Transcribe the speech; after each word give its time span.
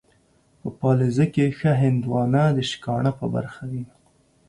په 0.59 0.67
پاليزه 0.79 1.25
کې 1.33 1.55
ښه 1.57 1.71
هندوانه، 1.83 2.43
د 2.55 2.57
شکاڼه 2.69 3.11
په 3.19 3.25
برخه 3.35 3.63
وي. 3.71 3.83